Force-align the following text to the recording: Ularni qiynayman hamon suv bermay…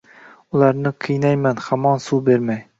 Ularni 0.59 0.93
qiynayman 1.07 1.63
hamon 1.69 2.05
suv 2.09 2.29
bermay… 2.33 2.63